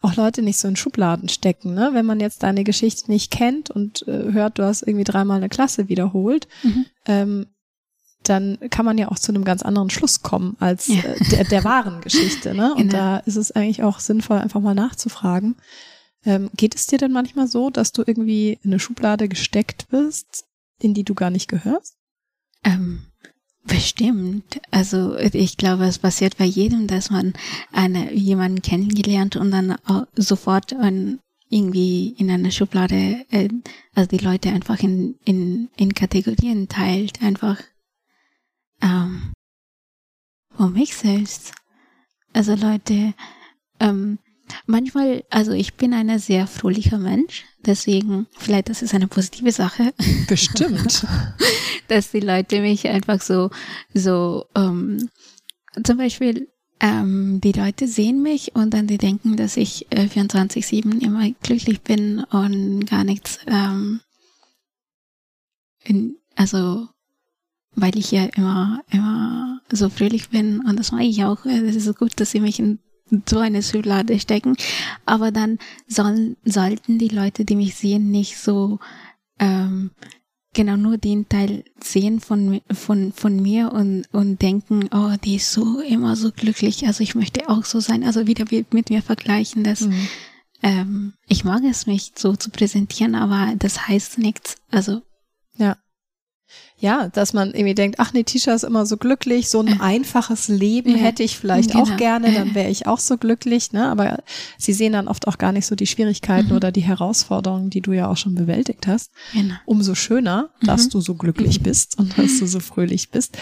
auch 0.00 0.14
Leute 0.14 0.42
nicht 0.42 0.58
so 0.58 0.68
in 0.68 0.76
Schubladen 0.76 1.28
stecken. 1.28 1.74
Ne? 1.74 1.90
Wenn 1.92 2.06
man 2.06 2.20
jetzt 2.20 2.42
deine 2.42 2.64
Geschichte 2.64 3.10
nicht 3.10 3.30
kennt 3.30 3.70
und 3.70 4.06
äh, 4.06 4.32
hört, 4.32 4.58
du 4.58 4.64
hast 4.64 4.82
irgendwie 4.82 5.04
dreimal 5.04 5.38
eine 5.38 5.48
Klasse 5.48 5.88
wiederholt, 5.88 6.46
mhm. 6.62 6.86
ähm, 7.06 7.46
dann 8.22 8.58
kann 8.70 8.84
man 8.84 8.98
ja 8.98 9.10
auch 9.10 9.18
zu 9.18 9.32
einem 9.32 9.44
ganz 9.44 9.62
anderen 9.62 9.90
Schluss 9.90 10.22
kommen 10.22 10.56
als 10.60 10.88
ja. 10.88 11.02
äh, 11.02 11.24
der, 11.30 11.44
der 11.44 11.64
wahren 11.64 12.00
Geschichte. 12.00 12.54
Ne? 12.54 12.72
Und 12.74 12.90
genau. 12.90 12.92
da 12.92 13.16
ist 13.18 13.36
es 13.36 13.52
eigentlich 13.52 13.82
auch 13.82 13.98
sinnvoll, 13.98 14.38
einfach 14.38 14.60
mal 14.60 14.74
nachzufragen. 14.74 15.56
Ähm, 16.24 16.50
geht 16.56 16.74
es 16.74 16.86
dir 16.86 16.98
denn 16.98 17.12
manchmal 17.12 17.46
so, 17.46 17.70
dass 17.70 17.92
du 17.92 18.02
irgendwie 18.06 18.58
in 18.62 18.70
eine 18.70 18.80
Schublade 18.80 19.28
gesteckt 19.28 19.88
bist, 19.88 20.44
in 20.80 20.94
die 20.94 21.04
du 21.04 21.14
gar 21.14 21.30
nicht 21.30 21.48
gehörst? 21.48 21.96
Ähm, 22.64 23.02
Bestimmt. 23.68 24.60
Also 24.70 25.16
ich 25.16 25.56
glaube, 25.58 25.84
es 25.84 25.98
passiert 25.98 26.38
bei 26.38 26.44
jedem, 26.44 26.86
dass 26.86 27.10
man 27.10 27.34
eine, 27.70 28.12
jemanden 28.14 28.62
kennengelernt 28.62 29.36
und 29.36 29.50
dann 29.50 29.76
sofort 30.16 30.72
ein, 30.72 31.20
irgendwie 31.50 32.14
in 32.18 32.30
einer 32.30 32.50
Schublade, 32.50 33.24
äh, 33.30 33.48
also 33.94 34.08
die 34.08 34.24
Leute 34.24 34.50
einfach 34.50 34.80
in, 34.80 35.16
in, 35.24 35.68
in 35.76 35.94
Kategorien 35.94 36.68
teilt, 36.68 37.22
einfach 37.22 37.58
ähm, 38.82 39.32
für 40.56 40.68
mich 40.68 40.96
selbst. 40.96 41.52
Also 42.32 42.54
Leute, 42.54 43.14
ähm, 43.80 44.18
manchmal, 44.66 45.24
also 45.30 45.52
ich 45.52 45.74
bin 45.74 45.92
ein 45.92 46.18
sehr 46.18 46.46
fröhlicher 46.46 46.98
Mensch, 46.98 47.44
deswegen, 47.66 48.26
vielleicht 48.38 48.70
das 48.70 48.82
ist 48.82 48.94
eine 48.94 49.08
positive 49.08 49.52
Sache. 49.52 49.92
Bestimmt. 50.26 51.06
dass 51.88 52.10
die 52.10 52.20
Leute 52.20 52.60
mich 52.60 52.86
einfach 52.86 53.20
so, 53.20 53.50
so, 53.94 54.46
ähm, 54.54 55.08
zum 55.84 55.98
Beispiel, 55.98 56.48
ähm, 56.80 57.40
die 57.42 57.52
Leute 57.52 57.88
sehen 57.88 58.22
mich 58.22 58.54
und 58.54 58.72
dann 58.72 58.86
die 58.86 58.98
denken, 58.98 59.36
dass 59.36 59.56
ich 59.56 59.86
äh, 59.90 60.04
24-7 60.06 61.00
immer 61.00 61.28
glücklich 61.42 61.80
bin 61.80 62.22
und 62.24 62.86
gar 62.86 63.04
nichts, 63.04 63.40
ähm, 63.46 64.00
in, 65.84 66.16
also, 66.36 66.86
weil 67.74 67.96
ich 67.96 68.10
ja 68.12 68.24
immer, 68.36 68.82
immer 68.90 69.60
so 69.70 69.88
fröhlich 69.88 70.28
bin 70.28 70.60
und 70.60 70.78
das 70.78 70.92
mache 70.92 71.04
ich 71.04 71.24
auch. 71.24 71.44
Es 71.44 71.76
ist 71.76 71.98
gut, 71.98 72.20
dass 72.20 72.30
sie 72.30 72.40
mich 72.40 72.58
in 72.58 72.78
so 73.28 73.38
eine 73.38 73.62
Schublade 73.62 74.18
stecken. 74.20 74.56
Aber 75.06 75.30
dann 75.30 75.58
sollen, 75.86 76.36
sollten 76.44 76.98
die 76.98 77.08
Leute, 77.08 77.44
die 77.44 77.56
mich 77.56 77.74
sehen, 77.74 78.10
nicht 78.10 78.38
so 78.38 78.78
ähm, 79.38 79.90
genau 80.58 80.76
nur 80.76 80.98
den 80.98 81.28
Teil 81.28 81.62
sehen 81.80 82.18
von, 82.18 82.60
von, 82.72 83.12
von 83.12 83.40
mir 83.40 83.72
und, 83.72 84.06
und 84.10 84.42
denken, 84.42 84.88
oh, 84.92 85.14
die 85.22 85.36
ist 85.36 85.52
so 85.52 85.78
immer 85.78 86.16
so 86.16 86.32
glücklich, 86.32 86.84
also 86.84 87.04
ich 87.04 87.14
möchte 87.14 87.48
auch 87.48 87.64
so 87.64 87.78
sein, 87.78 88.02
also 88.02 88.26
wieder 88.26 88.44
mit 88.50 88.90
mir 88.90 89.00
vergleichen, 89.00 89.62
dass 89.62 89.82
mhm. 89.82 90.08
ähm, 90.64 91.12
ich 91.28 91.44
mag 91.44 91.62
es 91.62 91.86
mich 91.86 92.10
so 92.16 92.34
zu 92.34 92.50
präsentieren, 92.50 93.14
aber 93.14 93.54
das 93.56 93.86
heißt 93.86 94.18
nichts. 94.18 94.56
Also 94.68 95.00
ja. 95.58 95.76
Ja, 96.78 97.08
dass 97.08 97.32
man 97.32 97.48
irgendwie 97.54 97.74
denkt, 97.74 97.98
ach, 97.98 98.12
Netisha 98.12 98.52
ist 98.54 98.62
immer 98.62 98.86
so 98.86 98.96
glücklich, 98.96 99.48
so 99.50 99.60
ein 99.60 99.80
einfaches 99.80 100.48
Leben 100.48 100.90
Ja. 100.90 100.96
hätte 100.98 101.22
ich 101.22 101.36
vielleicht 101.36 101.72
Genau. 101.72 101.82
auch 101.84 101.96
gerne, 101.96 102.32
dann 102.32 102.54
wäre 102.54 102.70
ich 102.70 102.86
auch 102.86 103.00
so 103.00 103.16
glücklich, 103.18 103.72
ne? 103.72 103.88
Aber 103.88 104.18
sie 104.58 104.72
sehen 104.72 104.92
dann 104.92 105.08
oft 105.08 105.26
auch 105.26 105.38
gar 105.38 105.52
nicht 105.52 105.66
so 105.66 105.74
die 105.74 105.86
Schwierigkeiten 105.88 106.50
Mhm. 106.50 106.56
oder 106.56 106.70
die 106.72 106.82
Herausforderungen, 106.82 107.70
die 107.70 107.80
du 107.80 107.92
ja 107.92 108.08
auch 108.08 108.16
schon 108.16 108.34
bewältigt 108.34 108.86
hast. 108.86 109.10
Genau. 109.32 109.54
Umso 109.66 109.94
schöner, 109.94 110.50
dass 110.62 110.86
Mhm. 110.86 110.90
du 110.90 111.00
so 111.00 111.14
glücklich 111.14 111.62
bist 111.62 111.98
und 111.98 112.16
dass 112.16 112.38
du 112.38 112.46
so 112.46 112.60
fröhlich 112.60 113.10
bist. 113.10 113.36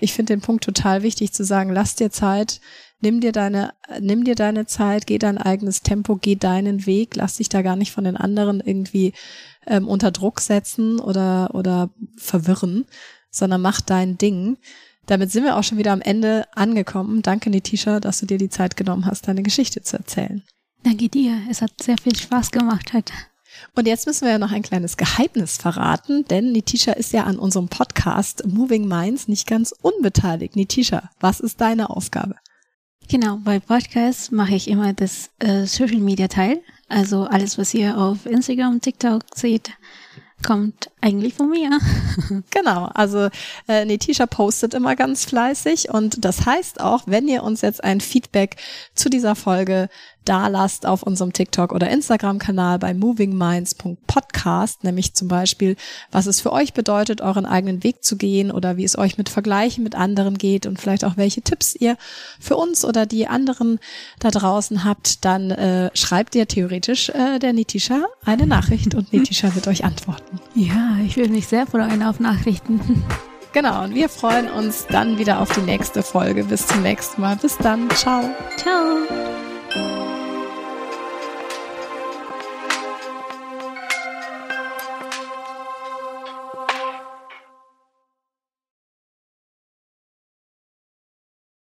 Ich 0.00 0.12
finde 0.12 0.32
den 0.34 0.40
Punkt 0.40 0.62
total 0.62 1.02
wichtig 1.02 1.32
zu 1.32 1.44
sagen, 1.44 1.70
lass 1.72 1.96
dir 1.96 2.10
Zeit, 2.10 2.60
nimm 3.00 3.20
dir 3.20 3.32
deine, 3.32 3.74
nimm 4.00 4.24
dir 4.24 4.34
deine 4.34 4.66
Zeit, 4.66 5.06
geh 5.06 5.18
dein 5.18 5.38
eigenes 5.38 5.82
Tempo, 5.82 6.16
geh 6.16 6.36
deinen 6.36 6.86
Weg, 6.86 7.16
lass 7.16 7.36
dich 7.36 7.48
da 7.48 7.62
gar 7.62 7.76
nicht 7.76 7.92
von 7.92 8.04
den 8.04 8.16
anderen 8.16 8.60
irgendwie 8.60 9.12
ähm, 9.66 9.86
unter 9.86 10.10
Druck 10.10 10.40
setzen 10.40 11.00
oder, 11.00 11.54
oder 11.54 11.90
verwirren, 12.16 12.86
sondern 13.30 13.60
mach 13.60 13.80
dein 13.80 14.18
Ding. 14.18 14.58
Damit 15.06 15.32
sind 15.32 15.44
wir 15.44 15.56
auch 15.56 15.64
schon 15.64 15.78
wieder 15.78 15.92
am 15.92 16.02
Ende 16.02 16.46
angekommen. 16.54 17.22
Danke, 17.22 17.50
Nitisha, 17.50 18.00
dass 18.00 18.20
du 18.20 18.26
dir 18.26 18.38
die 18.38 18.50
Zeit 18.50 18.76
genommen 18.76 19.06
hast, 19.06 19.26
deine 19.28 19.42
Geschichte 19.42 19.82
zu 19.82 19.96
erzählen. 19.96 20.42
Danke 20.82 21.08
dir. 21.08 21.40
Es 21.50 21.62
hat 21.62 21.72
sehr 21.82 21.96
viel 21.98 22.16
Spaß 22.16 22.50
gemacht 22.50 22.92
heute. 22.92 23.12
Und 23.74 23.86
jetzt 23.86 24.06
müssen 24.06 24.24
wir 24.24 24.32
ja 24.32 24.38
noch 24.38 24.52
ein 24.52 24.62
kleines 24.62 24.96
Geheimnis 24.96 25.56
verraten, 25.56 26.24
denn 26.26 26.52
Nitisha 26.52 26.92
ist 26.92 27.12
ja 27.12 27.24
an 27.24 27.38
unserem 27.38 27.68
Podcast 27.68 28.46
Moving 28.46 28.86
Minds 28.86 29.28
nicht 29.28 29.46
ganz 29.46 29.72
unbeteiligt. 29.72 30.56
Nitisha, 30.56 31.10
was 31.20 31.40
ist 31.40 31.60
deine 31.60 31.90
Aufgabe? 31.90 32.36
Genau, 33.10 33.38
bei 33.42 33.58
Podcast 33.58 34.32
mache 34.32 34.54
ich 34.54 34.68
immer 34.68 34.92
das 34.92 35.30
äh, 35.38 35.64
Social 35.64 36.00
Media 36.00 36.28
Teil. 36.28 36.60
Also 36.88 37.22
alles, 37.22 37.56
was 37.56 37.72
ihr 37.72 37.96
auf 37.96 38.26
Instagram, 38.26 38.82
TikTok 38.82 39.22
seht, 39.34 39.70
kommt 40.46 40.90
eigentlich 41.00 41.32
von 41.32 41.48
mir. 41.48 41.70
Genau, 42.50 42.90
also 42.94 43.28
äh, 43.66 43.86
Netisha 43.86 44.26
postet 44.26 44.74
immer 44.74 44.94
ganz 44.94 45.24
fleißig 45.24 45.88
und 45.88 46.22
das 46.24 46.44
heißt 46.44 46.80
auch, 46.80 47.04
wenn 47.06 47.28
ihr 47.28 47.42
uns 47.44 47.62
jetzt 47.62 47.82
ein 47.82 48.02
Feedback 48.02 48.56
zu 48.94 49.08
dieser 49.08 49.34
Folge 49.34 49.88
da 50.24 50.48
lasst 50.48 50.84
auf 50.84 51.02
unserem 51.02 51.32
TikTok 51.32 51.72
oder 51.72 51.88
Instagram-Kanal 51.88 52.78
bei 52.78 52.92
movingminds.podcast, 52.92 54.84
nämlich 54.84 55.14
zum 55.14 55.28
Beispiel, 55.28 55.76
was 56.10 56.26
es 56.26 56.40
für 56.40 56.52
euch 56.52 56.74
bedeutet, 56.74 57.20
euren 57.20 57.46
eigenen 57.46 57.82
Weg 57.82 58.04
zu 58.04 58.16
gehen 58.16 58.50
oder 58.50 58.76
wie 58.76 58.84
es 58.84 58.98
euch 58.98 59.16
mit 59.16 59.28
Vergleichen 59.28 59.84
mit 59.84 59.94
anderen 59.94 60.36
geht 60.36 60.66
und 60.66 60.80
vielleicht 60.80 61.04
auch 61.04 61.16
welche 61.16 61.42
Tipps 61.42 61.74
ihr 61.74 61.96
für 62.38 62.56
uns 62.56 62.84
oder 62.84 63.06
die 63.06 63.26
anderen 63.26 63.78
da 64.18 64.30
draußen 64.30 64.84
habt, 64.84 65.24
dann 65.24 65.50
äh, 65.50 65.90
schreibt 65.94 66.34
ihr 66.34 66.46
theoretisch 66.46 67.08
äh, 67.10 67.38
der 67.38 67.52
Netisha 67.52 68.04
eine 68.24 68.46
Nachricht 68.46 68.94
und 68.94 69.12
Netisha 69.12 69.54
wird 69.54 69.68
euch 69.68 69.84
antworten. 69.84 70.40
Ja, 70.54 70.98
ich 71.04 71.16
würde 71.16 71.30
mich 71.30 71.48
sehr 71.48 71.66
freuen 71.66 72.02
auf 72.02 72.20
Nachrichten. 72.20 73.04
Genau, 73.52 73.84
und 73.84 73.94
wir 73.94 74.08
freuen 74.08 74.50
uns 74.50 74.86
dann 74.86 75.18
wieder 75.18 75.40
auf 75.40 75.50
die 75.52 75.62
nächste 75.62 76.02
Folge. 76.02 76.44
Bis 76.44 76.66
zum 76.66 76.82
nächsten 76.82 77.20
Mal. 77.20 77.36
Bis 77.36 77.56
dann. 77.56 77.88
Ciao. 77.90 78.30
Ciao. 78.56 79.47